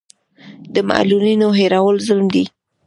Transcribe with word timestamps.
د 0.73 0.75
معلولینو 0.89 1.49
هېرول 1.59 1.95
ظلم 2.07 2.27
دی. 2.35 2.45